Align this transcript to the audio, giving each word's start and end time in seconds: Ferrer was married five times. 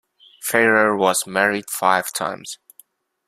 Ferrer 0.41 0.97
was 0.97 1.27
married 1.27 1.69
five 1.69 2.11
times. 2.11 2.57